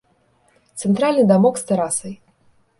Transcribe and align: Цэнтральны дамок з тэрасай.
Цэнтральны 0.79 1.27
дамок 1.35 1.55
з 1.63 1.71
тэрасай. 1.71 2.19